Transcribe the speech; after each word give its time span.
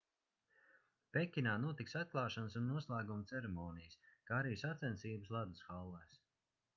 pekinā 1.17 1.51
notiks 1.65 1.93
atklāšanas 1.99 2.57
un 2.61 2.65
noslēguma 2.69 3.27
ceremonijas 3.33 3.99
kā 4.31 4.39
arī 4.43 4.55
sacensības 4.65 5.31
ledus 5.37 5.61
hallēs 5.69 6.19